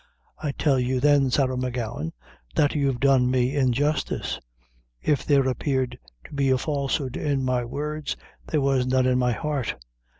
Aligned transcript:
I 0.41 0.51
tell 0.53 0.79
you, 0.79 0.99
then, 0.99 1.29
Sarah 1.29 1.55
M'Gowan, 1.55 2.11
that 2.55 2.73
you've 2.73 2.99
done 2.99 3.29
me 3.29 3.55
injustice. 3.55 4.39
If 4.99 5.23
there 5.23 5.47
appeared 5.47 5.99
to 6.23 6.33
be 6.33 6.49
a 6.49 6.57
falsehood 6.57 7.15
in 7.15 7.45
my 7.45 7.63
words, 7.63 8.17
there 8.47 8.61
was 8.61 8.87
none 8.87 9.05
in 9.05 9.19
my 9.19 9.33
heart." 9.33 9.75